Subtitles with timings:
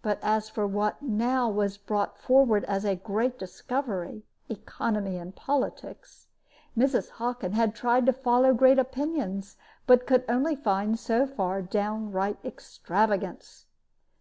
[0.00, 6.28] But as for what was now brought forward as a great discovery economy in politics
[6.78, 7.08] Mrs.
[7.10, 13.66] Hockin had tried to follow great opinions, but could only find, so far, downright extravagance.